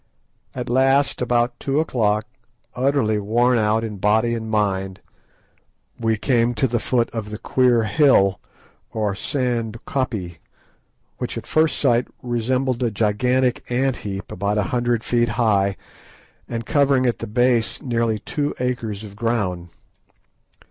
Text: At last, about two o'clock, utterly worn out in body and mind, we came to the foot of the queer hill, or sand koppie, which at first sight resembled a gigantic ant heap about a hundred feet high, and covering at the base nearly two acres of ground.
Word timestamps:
At 0.55 0.67
last, 0.67 1.21
about 1.21 1.59
two 1.59 1.79
o'clock, 1.79 2.25
utterly 2.73 3.19
worn 3.19 3.59
out 3.59 3.83
in 3.83 3.97
body 3.97 4.33
and 4.33 4.49
mind, 4.49 4.99
we 5.99 6.17
came 6.17 6.55
to 6.55 6.67
the 6.67 6.79
foot 6.79 7.07
of 7.11 7.29
the 7.29 7.37
queer 7.37 7.83
hill, 7.83 8.39
or 8.93 9.13
sand 9.13 9.77
koppie, 9.85 10.39
which 11.19 11.37
at 11.37 11.45
first 11.45 11.77
sight 11.77 12.07
resembled 12.23 12.81
a 12.81 12.89
gigantic 12.89 13.63
ant 13.69 13.97
heap 13.97 14.31
about 14.31 14.57
a 14.57 14.63
hundred 14.73 15.03
feet 15.03 15.29
high, 15.29 15.77
and 16.49 16.65
covering 16.65 17.05
at 17.05 17.19
the 17.19 17.27
base 17.27 17.79
nearly 17.83 18.17
two 18.17 18.55
acres 18.59 19.03
of 19.03 19.15
ground. 19.15 19.69